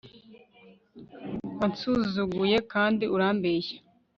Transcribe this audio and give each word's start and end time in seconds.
wansuzuguye 1.57 2.57
kandi 2.73 3.03
urambeshya 3.15 3.77